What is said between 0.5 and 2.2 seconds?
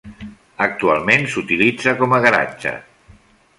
Actualment s'utilitza com